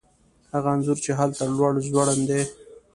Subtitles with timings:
[0.53, 2.41] هغه انځور چې هلته لوړ ځوړند دی